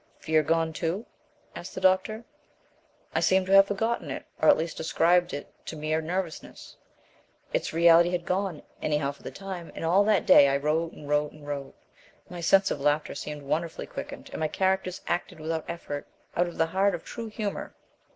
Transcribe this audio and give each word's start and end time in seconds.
"Fear 0.17 0.41
gone, 0.41 0.73
too?" 0.73 1.05
asked 1.55 1.75
the 1.75 1.79
doctor. 1.81 2.23
"I 3.13 3.19
seemed 3.19 3.45
to 3.45 3.51
have 3.51 3.67
forgotten 3.67 4.09
it, 4.09 4.25
or 4.41 4.49
at 4.49 4.57
least 4.57 4.79
ascribed 4.79 5.31
it 5.31 5.53
to 5.67 5.75
mere 5.75 6.01
nervousness. 6.01 6.75
Its 7.53 7.71
reality 7.71 8.09
had 8.09 8.25
gone, 8.25 8.63
anyhow 8.81 9.11
for 9.11 9.21
the 9.21 9.29
time, 9.29 9.71
and 9.75 9.85
all 9.85 10.03
that 10.05 10.25
day 10.25 10.49
I 10.49 10.57
wrote 10.57 10.93
and 10.93 11.07
wrote 11.07 11.33
and 11.33 11.45
wrote. 11.45 11.75
My 12.31 12.41
sense 12.41 12.71
of 12.71 12.81
laughter 12.81 13.13
seemed 13.13 13.43
wonderfully 13.43 13.85
quickened 13.85 14.31
and 14.33 14.39
my 14.39 14.47
characters 14.47 15.01
acted 15.05 15.39
without 15.39 15.65
effort 15.67 16.07
out 16.35 16.47
of 16.47 16.57
the 16.57 16.65
heart 16.65 16.95
of 16.95 17.03
true 17.03 17.27
humour. 17.27 17.75